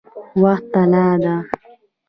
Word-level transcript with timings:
وخت 0.41 0.65
طلا 0.73 1.07
ده؟ 1.23 1.35